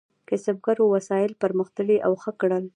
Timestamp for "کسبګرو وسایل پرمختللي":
0.27-1.97